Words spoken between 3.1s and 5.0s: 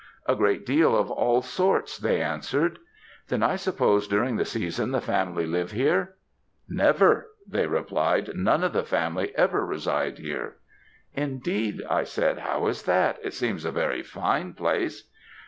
"'Then I suppose during the season the